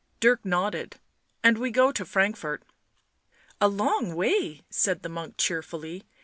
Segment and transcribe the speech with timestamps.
[0.19, 0.99] Dirk nodded."
[1.43, 2.63] And we go to Frankfort.""
[3.61, 6.05] A long way," said the monk cheerfully.